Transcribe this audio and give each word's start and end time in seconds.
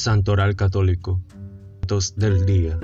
Santoral 0.00 0.56
Católico. 0.56 1.20
Del 2.16 2.46
día. 2.46 2.80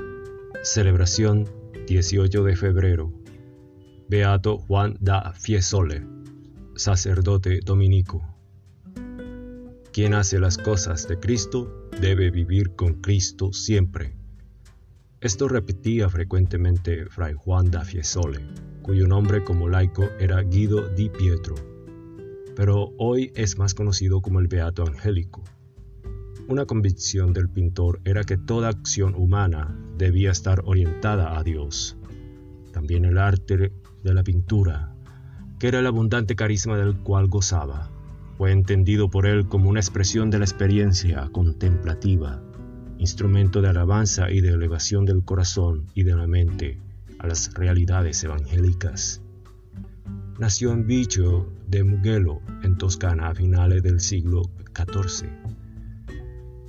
Celebración 0.62 1.48
18 1.86 2.44
de 2.44 2.56
febrero. 2.56 3.10
Beato 4.06 4.58
Juan 4.58 4.98
da 5.00 5.32
Fiesole, 5.32 6.06
sacerdote 6.74 7.60
dominico. 7.64 8.22
Quien 9.94 10.12
hace 10.12 10.38
las 10.38 10.58
cosas 10.58 11.08
de 11.08 11.18
Cristo 11.18 11.88
debe 12.02 12.30
vivir 12.30 12.76
con 12.76 13.00
Cristo 13.00 13.50
siempre. 13.50 14.14
Esto 15.22 15.48
repetía 15.48 16.10
frecuentemente 16.10 17.06
Fray 17.06 17.32
Juan 17.32 17.70
da 17.70 17.82
Fiesole, 17.82 18.40
cuyo 18.82 19.06
nombre 19.06 19.42
como 19.42 19.70
laico 19.70 20.04
era 20.20 20.42
Guido 20.42 20.86
di 20.90 21.08
Pietro, 21.08 21.54
pero 22.54 22.92
hoy 22.98 23.32
es 23.34 23.56
más 23.56 23.72
conocido 23.72 24.20
como 24.20 24.38
el 24.38 24.48
Beato 24.48 24.82
Angélico. 24.82 25.42
Una 26.48 26.64
convicción 26.64 27.32
del 27.32 27.48
pintor 27.48 28.00
era 28.04 28.22
que 28.22 28.36
toda 28.36 28.68
acción 28.68 29.16
humana 29.16 29.76
debía 29.98 30.30
estar 30.30 30.62
orientada 30.64 31.36
a 31.36 31.42
Dios. 31.42 31.96
También 32.72 33.04
el 33.04 33.18
arte 33.18 33.72
de 34.04 34.14
la 34.14 34.22
pintura, 34.22 34.94
que 35.58 35.66
era 35.66 35.80
el 35.80 35.86
abundante 35.88 36.36
carisma 36.36 36.76
del 36.76 36.98
cual 36.98 37.26
gozaba, 37.26 37.90
fue 38.38 38.52
entendido 38.52 39.10
por 39.10 39.26
él 39.26 39.48
como 39.48 39.68
una 39.68 39.80
expresión 39.80 40.30
de 40.30 40.38
la 40.38 40.44
experiencia 40.44 41.28
contemplativa, 41.32 42.40
instrumento 42.98 43.60
de 43.60 43.70
alabanza 43.70 44.30
y 44.30 44.40
de 44.40 44.50
elevación 44.50 45.04
del 45.04 45.24
corazón 45.24 45.86
y 45.94 46.04
de 46.04 46.14
la 46.14 46.28
mente 46.28 46.78
a 47.18 47.26
las 47.26 47.52
realidades 47.54 48.22
evangélicas. 48.22 49.20
Nació 50.38 50.70
en 50.70 50.86
Vicio 50.86 51.52
de 51.66 51.82
Mugello, 51.82 52.38
en 52.62 52.78
Toscana, 52.78 53.30
a 53.30 53.34
finales 53.34 53.82
del 53.82 53.98
siglo 53.98 54.42
XIV 54.76 55.45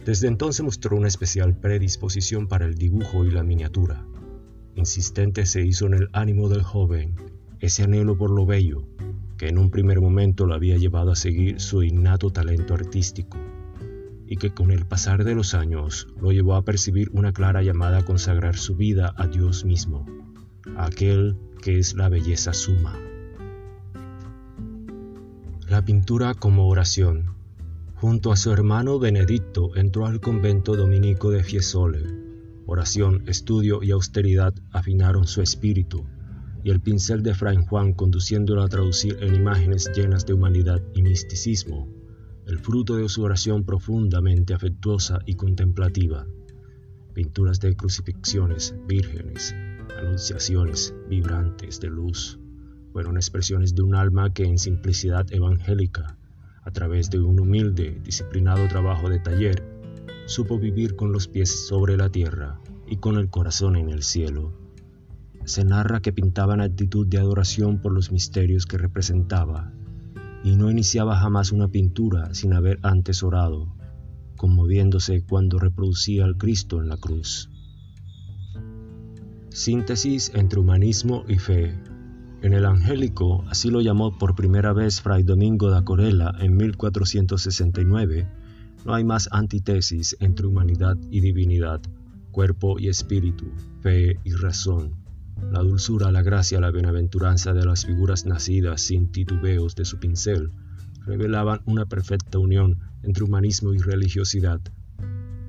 desde 0.07 0.29
entonces 0.29 0.63
mostró 0.63 0.95
una 0.95 1.09
especial 1.09 1.57
predisposición 1.57 2.47
para 2.47 2.63
el 2.63 2.75
dibujo 2.75 3.25
y 3.25 3.31
la 3.31 3.43
miniatura. 3.43 4.05
Insistente 4.73 5.45
se 5.45 5.65
hizo 5.65 5.85
en 5.85 5.95
el 5.95 6.07
ánimo 6.13 6.47
del 6.47 6.63
joven 6.63 7.13
ese 7.59 7.83
anhelo 7.83 8.17
por 8.17 8.31
lo 8.31 8.45
bello, 8.45 8.87
que 9.37 9.49
en 9.49 9.57
un 9.57 9.69
primer 9.69 9.99
momento 9.99 10.45
lo 10.45 10.53
había 10.53 10.77
llevado 10.77 11.11
a 11.11 11.17
seguir 11.17 11.59
su 11.59 11.83
innato 11.83 12.29
talento 12.29 12.73
artístico, 12.73 13.37
y 14.25 14.37
que 14.37 14.51
con 14.51 14.71
el 14.71 14.85
pasar 14.85 15.25
de 15.25 15.35
los 15.35 15.53
años 15.53 16.07
lo 16.21 16.31
llevó 16.31 16.55
a 16.55 16.63
percibir 16.63 17.09
una 17.11 17.33
clara 17.33 17.61
llamada 17.61 17.97
a 17.97 18.05
consagrar 18.05 18.55
su 18.55 18.77
vida 18.77 19.13
a 19.17 19.27
Dios 19.27 19.65
mismo, 19.65 20.05
a 20.77 20.85
aquel 20.85 21.35
que 21.61 21.79
es 21.79 21.95
la 21.95 22.07
belleza 22.07 22.53
suma. 22.53 22.97
La 25.67 25.83
pintura 25.83 26.33
como 26.33 26.69
oración 26.69 27.36
Junto 27.99 28.31
a 28.31 28.35
su 28.35 28.51
hermano 28.51 28.99
Benedicto 28.99 29.75
entró 29.75 30.05
al 30.05 30.21
convento 30.21 30.75
dominico 30.75 31.31
de 31.31 31.43
Fiesole. 31.43 32.05
Oración, 32.67 33.23
estudio 33.25 33.81
y 33.81 33.89
austeridad 33.89 34.53
afinaron 34.71 35.25
su 35.25 35.41
espíritu, 35.41 36.05
y 36.63 36.69
el 36.69 36.79
pincel 36.79 37.23
de 37.23 37.33
Fray 37.33 37.57
Juan 37.57 37.93
conduciéndolo 37.93 38.61
a 38.61 38.67
traducir 38.67 39.17
en 39.21 39.33
imágenes 39.33 39.89
llenas 39.95 40.27
de 40.27 40.33
humanidad 40.33 40.79
y 40.93 41.01
misticismo, 41.01 41.87
el 42.45 42.59
fruto 42.59 42.97
de 42.97 43.09
su 43.09 43.23
oración 43.23 43.63
profundamente 43.63 44.53
afectuosa 44.53 45.17
y 45.25 45.33
contemplativa. 45.33 46.27
Pinturas 47.15 47.59
de 47.59 47.75
crucifixiones, 47.75 48.75
vírgenes, 48.87 49.55
anunciaciones 49.97 50.93
vibrantes 51.09 51.79
de 51.79 51.87
luz, 51.87 52.37
fueron 52.93 53.17
expresiones 53.17 53.73
de 53.73 53.81
un 53.81 53.95
alma 53.95 54.35
que 54.35 54.43
en 54.43 54.59
simplicidad 54.59 55.25
evangélica 55.33 56.15
a 56.67 56.71
través 56.71 57.09
de 57.09 57.21
un 57.21 57.39
humilde, 57.39 57.97
disciplinado 58.03 58.67
trabajo 58.67 59.09
de 59.09 59.19
taller, 59.19 59.63
supo 60.25 60.59
vivir 60.59 60.97
con 60.97 61.13
los 61.13 61.29
pies 61.29 61.65
sobre 61.65 61.95
la 61.95 62.09
tierra 62.09 62.59
y 62.85 62.97
con 62.97 63.15
el 63.15 63.29
corazón 63.29 63.77
en 63.77 63.89
el 63.89 64.03
cielo. 64.03 64.51
Se 65.45 65.63
narra 65.63 66.01
que 66.01 66.11
pintaba 66.11 66.55
en 66.55 66.59
actitud 66.59 67.07
de 67.07 67.19
adoración 67.19 67.81
por 67.81 67.93
los 67.93 68.11
misterios 68.11 68.65
que 68.65 68.77
representaba, 68.77 69.71
y 70.43 70.57
no 70.57 70.69
iniciaba 70.69 71.15
jamás 71.15 71.53
una 71.53 71.69
pintura 71.69 72.33
sin 72.33 72.51
haber 72.51 72.79
antes 72.83 73.23
orado, 73.23 73.73
conmoviéndose 74.35 75.23
cuando 75.23 75.59
reproducía 75.59 76.25
al 76.25 76.37
Cristo 76.37 76.81
en 76.81 76.89
la 76.89 76.97
cruz. 76.97 77.49
Síntesis 79.51 80.33
entre 80.35 80.59
humanismo 80.59 81.23
y 81.29 81.37
fe 81.39 81.73
en 82.41 82.53
el 82.53 82.65
Angélico, 82.65 83.43
así 83.49 83.71
lo 83.71 83.81
llamó 83.81 84.17
por 84.17 84.35
primera 84.35 84.71
vez 84.71 85.01
Fray 85.01 85.23
Domingo 85.23 85.71
da 85.71 85.83
Corella 85.83 86.31
en 86.39 86.55
1469, 86.55 88.29
no 88.85 88.93
hay 88.93 89.03
más 89.03 89.27
antítesis 89.31 90.15
entre 90.19 90.45
humanidad 90.45 90.97
y 91.09 91.21
divinidad, 91.21 91.81
cuerpo 92.31 92.77
y 92.79 92.89
espíritu, 92.89 93.51
fe 93.81 94.19
y 94.23 94.33
razón. 94.33 94.95
La 95.51 95.59
dulzura, 95.59 96.11
la 96.11 96.21
gracia, 96.21 96.59
la 96.59 96.71
bienaventuranza 96.71 97.53
de 97.53 97.65
las 97.65 97.85
figuras 97.85 98.25
nacidas 98.25 98.81
sin 98.81 99.11
titubeos 99.11 99.75
de 99.75 99.85
su 99.85 99.99
pincel 99.99 100.51
revelaban 101.05 101.61
una 101.65 101.85
perfecta 101.85 102.37
unión 102.37 102.79
entre 103.01 103.23
humanismo 103.23 103.73
y 103.73 103.79
religiosidad. 103.79 104.61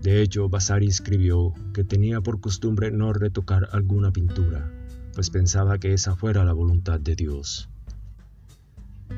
De 0.03 0.23
hecho, 0.23 0.49
Vasari 0.49 0.87
escribió 0.87 1.53
que 1.75 1.85
tenía 1.85 2.21
por 2.21 2.41
costumbre 2.41 2.91
no 2.91 3.13
retocar 3.13 3.69
alguna 3.73 4.11
pintura 4.11 4.78
pues 5.19 5.31
pensaba 5.31 5.79
que 5.79 5.95
esa 5.95 6.15
fuera 6.15 6.45
la 6.45 6.53
voluntad 6.53 7.01
de 7.01 7.17
Dios. 7.17 7.69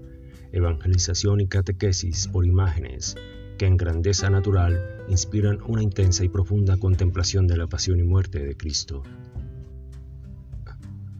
evangelización 0.51 1.41
y 1.41 1.47
catequesis 1.47 2.27
por 2.27 2.45
imágenes 2.45 3.15
que 3.57 3.65
en 3.65 3.77
grandeza 3.77 4.29
natural 4.29 5.03
inspiran 5.07 5.59
una 5.67 5.81
intensa 5.83 6.23
y 6.23 6.29
profunda 6.29 6.77
contemplación 6.77 7.47
de 7.47 7.57
la 7.57 7.67
pasión 7.67 7.99
y 7.99 8.03
muerte 8.03 8.39
de 8.39 8.55
Cristo. 8.55 9.03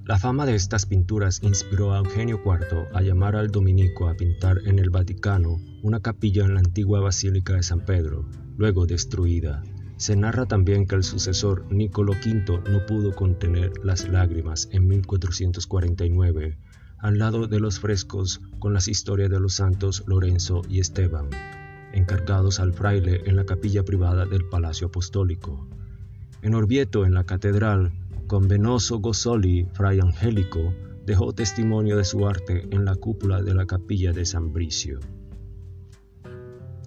La 0.06 0.20
fama 0.20 0.46
de 0.46 0.56
estas 0.56 0.86
pinturas 0.86 1.42
inspiró 1.44 1.94
a 1.94 2.00
Eugenio 2.00 2.42
IV 2.44 2.90
a 2.94 3.02
llamar 3.02 3.38
al 3.38 3.52
dominico 3.52 4.10
a 4.10 4.16
pintar 4.16 4.58
en 4.66 4.80
el 4.80 4.90
Vaticano 4.90 5.62
una 5.82 6.02
capilla 6.02 6.44
en 6.44 6.56
la 6.56 6.60
antigua 6.60 7.00
Basílica 7.00 7.54
de 7.54 7.64
San 7.64 7.86
Pedro, 7.86 8.30
luego 8.58 8.86
destruida, 8.86 9.64
se 9.98 10.16
narra 10.16 10.46
también 10.46 10.86
que 10.86 10.96
el 10.96 11.04
sucesor 11.04 11.66
Nicolo 11.72 12.14
V 12.14 12.62
no 12.72 12.86
pudo 12.86 13.14
contener 13.14 13.72
las 13.84 14.08
lágrimas 14.08 14.68
en 14.72 14.88
1449 14.88 16.58
al 17.04 17.20
lado 17.20 17.48
de 17.48 17.60
los 17.60 17.80
frescos 17.80 18.42
con 18.60 18.74
las 18.74 18.88
historias 18.88 19.30
de 19.30 19.40
los 19.40 19.56
santos 19.56 20.04
Lorenzo 20.08 20.62
y 20.70 20.80
Esteban, 20.80 21.30
encargados 21.92 22.62
al 22.62 22.72
fraile 22.72 23.24
en 23.26 23.36
la 23.36 23.46
capilla 23.46 23.84
privada 23.84 24.26
del 24.26 24.46
Palacio 24.46 24.88
Apostólico. 24.88 25.68
En 26.42 26.56
Orvieto, 26.56 27.06
en 27.06 27.14
la 27.14 27.26
catedral, 27.26 27.92
con 28.28 28.48
Venoso 28.48 29.00
Gozzoli, 29.00 29.68
fray 29.74 30.00
angélico, 30.00 30.74
dejó 31.06 31.34
testimonio 31.34 31.98
de 31.98 32.06
su 32.06 32.26
arte 32.26 32.68
en 32.72 32.86
la 32.86 32.96
cúpula 32.96 33.42
de 33.42 33.54
la 33.54 33.66
capilla 33.66 34.14
de 34.14 34.26
San 34.26 34.54
Bricio. 34.54 35.02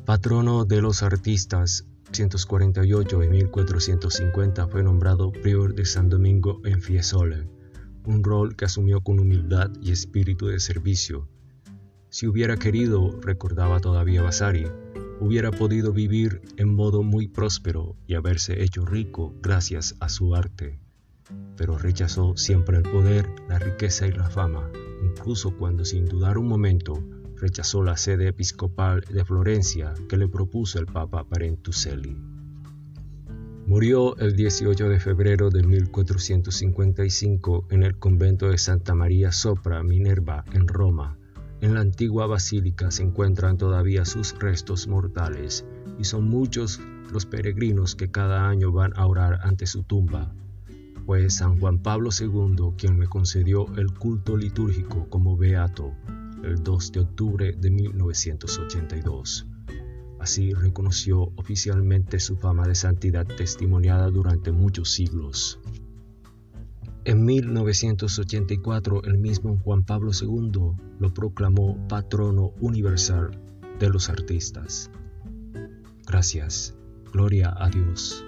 Patrono 0.06 0.64
de 0.64 0.80
los 0.80 1.02
artistas, 1.02 1.84
1448 2.06 3.24
y 3.24 3.28
1450 3.28 4.68
fue 4.68 4.82
nombrado 4.82 5.32
prior 5.32 5.74
de 5.74 5.84
San 5.84 6.08
Domingo 6.08 6.60
en 6.64 6.80
Fiesole, 6.80 7.48
un 8.04 8.22
rol 8.22 8.54
que 8.54 8.64
asumió 8.64 9.00
con 9.00 9.18
humildad 9.18 9.70
y 9.82 9.90
espíritu 9.90 10.46
de 10.46 10.60
servicio. 10.60 11.28
Si 12.08 12.28
hubiera 12.28 12.56
querido, 12.56 13.20
recordaba 13.20 13.80
todavía 13.80 14.22
Vasari, 14.22 14.66
hubiera 15.20 15.50
podido 15.50 15.92
vivir 15.92 16.40
en 16.56 16.74
modo 16.74 17.02
muy 17.02 17.26
próspero 17.26 17.96
y 18.06 18.14
haberse 18.14 18.62
hecho 18.62 18.86
rico 18.86 19.34
gracias 19.42 19.96
a 19.98 20.08
su 20.08 20.34
arte. 20.36 20.78
Pero 21.56 21.76
rechazó 21.76 22.36
siempre 22.36 22.76
el 22.76 22.84
poder, 22.84 23.28
la 23.48 23.58
riqueza 23.58 24.06
y 24.06 24.12
la 24.12 24.30
fama, 24.30 24.70
incluso 25.02 25.56
cuando 25.56 25.84
sin 25.84 26.06
dudar 26.06 26.38
un 26.38 26.46
momento 26.46 27.02
rechazó 27.40 27.82
la 27.82 27.96
sede 27.96 28.28
episcopal 28.28 29.02
de 29.12 29.24
Florencia 29.24 29.92
que 30.08 30.16
le 30.16 30.28
propuso 30.28 30.78
el 30.78 30.86
Papa 30.86 31.24
Parentuselli. 31.24 32.16
Murió 33.66 34.16
el 34.18 34.36
18 34.36 34.88
de 34.88 35.00
febrero 35.00 35.50
de 35.50 35.64
1455 35.64 37.66
en 37.70 37.82
el 37.82 37.98
convento 37.98 38.48
de 38.48 38.58
Santa 38.58 38.94
María 38.94 39.32
Sopra 39.32 39.82
Minerva 39.82 40.44
en 40.52 40.68
Roma. 40.68 41.18
En 41.60 41.74
la 41.74 41.80
antigua 41.80 42.26
basílica 42.26 42.92
se 42.92 43.02
encuentran 43.02 43.56
todavía 43.56 44.04
sus 44.04 44.38
restos 44.38 44.86
mortales 44.86 45.64
y 45.98 46.04
son 46.04 46.28
muchos 46.28 46.80
los 47.12 47.26
peregrinos 47.26 47.96
que 47.96 48.10
cada 48.10 48.48
año 48.48 48.72
van 48.72 48.92
a 48.96 49.06
orar 49.06 49.40
ante 49.42 49.66
su 49.66 49.82
tumba. 49.82 50.32
Fue 51.04 51.28
San 51.30 51.58
Juan 51.58 51.78
Pablo 51.78 52.10
II 52.18 52.74
quien 52.78 52.98
me 52.98 53.06
concedió 53.06 53.66
el 53.76 53.92
culto 53.94 54.36
litúrgico 54.36 55.08
como 55.08 55.36
beato 55.36 55.92
el 56.42 56.62
2 56.62 56.92
de 56.92 57.00
octubre 57.00 57.52
de 57.52 57.70
1982. 57.70 59.46
Así 60.18 60.52
reconoció 60.52 61.32
oficialmente 61.36 62.18
su 62.18 62.36
fama 62.36 62.66
de 62.66 62.74
santidad 62.74 63.26
testimoniada 63.26 64.10
durante 64.10 64.52
muchos 64.52 64.90
siglos. 64.90 65.60
En 67.04 67.24
1984 67.24 69.04
el 69.04 69.18
mismo 69.18 69.58
Juan 69.62 69.84
Pablo 69.84 70.10
II 70.20 70.72
lo 70.98 71.14
proclamó 71.14 71.86
patrono 71.86 72.52
universal 72.60 73.40
de 73.78 73.88
los 73.90 74.08
artistas. 74.08 74.90
Gracias. 76.06 76.74
Gloria 77.12 77.54
a 77.56 77.70
Dios. 77.70 78.24